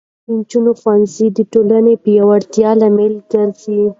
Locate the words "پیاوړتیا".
2.03-2.69